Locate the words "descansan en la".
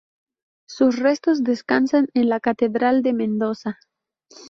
1.43-2.39